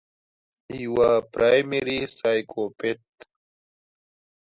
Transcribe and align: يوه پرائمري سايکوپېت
يوه 0.81 1.09
پرائمري 1.33 1.99
سايکوپېت 2.17 3.05